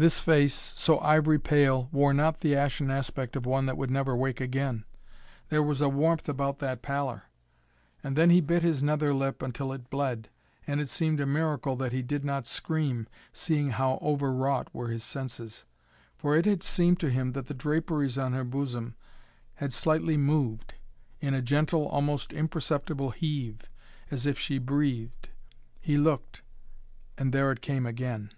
This 0.00 0.18
face, 0.18 0.54
so 0.54 0.98
ivory 1.00 1.38
pale, 1.38 1.90
wore 1.92 2.14
not 2.14 2.40
the 2.40 2.56
ashen 2.56 2.90
aspect 2.90 3.36
of 3.36 3.44
one 3.44 3.66
that 3.66 3.76
would 3.76 3.90
never 3.90 4.16
wake 4.16 4.40
again. 4.40 4.84
There 5.50 5.62
was 5.62 5.82
a 5.82 5.90
warmth 5.90 6.26
about 6.26 6.56
that 6.60 6.80
pallor. 6.80 7.24
And 8.02 8.16
then 8.16 8.30
he 8.30 8.40
bit 8.40 8.62
his 8.62 8.82
nether 8.82 9.12
lip 9.12 9.42
until 9.42 9.74
it 9.74 9.90
bled, 9.90 10.30
and 10.66 10.80
it 10.80 10.88
seemed 10.88 11.20
a 11.20 11.26
miracle 11.26 11.76
that 11.76 11.92
he 11.92 12.00
did 12.00 12.24
not 12.24 12.46
scream, 12.46 13.08
seeing 13.34 13.72
how 13.72 13.98
overwrought 14.00 14.72
were 14.74 14.88
his 14.88 15.04
senses. 15.04 15.66
For 16.16 16.34
it 16.34 16.46
had 16.46 16.62
seemed 16.62 16.98
to 17.00 17.10
him 17.10 17.32
that 17.32 17.48
the 17.48 17.52
draperies 17.52 18.16
on 18.16 18.32
her 18.32 18.42
bosom 18.42 18.94
had 19.56 19.70
slightly 19.74 20.16
moved, 20.16 20.76
in 21.20 21.34
a 21.34 21.42
gentle, 21.42 21.86
almost 21.86 22.32
imperceptible 22.32 23.10
heave, 23.10 23.68
as 24.10 24.24
if 24.24 24.38
she 24.38 24.56
breathed. 24.56 25.28
He 25.78 25.98
looked 25.98 26.40
and 27.18 27.34
there 27.34 27.52
it 27.52 27.60
came 27.60 27.84
again! 27.84 28.32